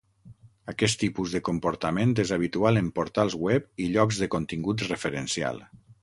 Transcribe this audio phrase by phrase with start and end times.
[0.71, 5.61] Aquest tipus de comportament és habitual en portals web i llocs de contingut referencial.